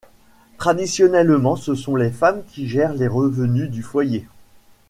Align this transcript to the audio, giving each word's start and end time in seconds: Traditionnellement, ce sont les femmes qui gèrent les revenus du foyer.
Traditionnellement, 0.57 1.55
ce 1.55 1.75
sont 1.75 1.95
les 1.95 2.09
femmes 2.09 2.41
qui 2.47 2.67
gèrent 2.67 2.95
les 2.95 3.07
revenus 3.07 3.69
du 3.69 3.83
foyer. 3.83 4.25